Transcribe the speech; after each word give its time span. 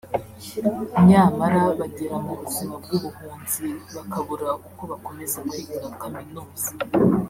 nyamara 1.07 1.61
bagera 1.79 2.15
mu 2.25 2.33
buzima 2.41 2.75
bw’ubuhunzi 2.83 3.65
bakabura 3.95 4.49
uko 4.67 4.81
bakomeza 4.91 5.37
kwiga 5.49 5.87
kaminuza 6.01 6.69